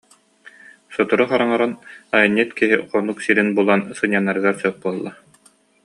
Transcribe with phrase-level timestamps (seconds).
[0.93, 1.73] Сотору хараҥаран,
[2.15, 5.11] айанньыт киһи хонук сирин булан, сынньанарыгар сөп буолла